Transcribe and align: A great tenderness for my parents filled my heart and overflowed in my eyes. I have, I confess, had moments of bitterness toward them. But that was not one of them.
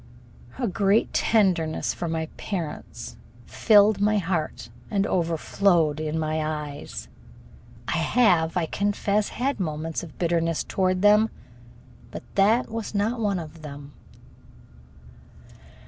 A 0.57 0.67
great 0.67 1.13
tenderness 1.13 1.93
for 1.93 2.07
my 2.07 2.25
parents 2.35 3.17
filled 3.45 4.01
my 4.01 4.17
heart 4.17 4.69
and 4.89 5.05
overflowed 5.05 5.99
in 5.99 6.17
my 6.17 6.43
eyes. 6.43 7.07
I 7.87 7.97
have, 7.97 8.57
I 8.57 8.65
confess, 8.65 9.29
had 9.29 9.59
moments 9.59 10.01
of 10.01 10.17
bitterness 10.17 10.63
toward 10.63 11.03
them. 11.03 11.29
But 12.09 12.23
that 12.33 12.67
was 12.71 12.95
not 12.95 13.19
one 13.19 13.37
of 13.37 13.61
them. 13.61 13.93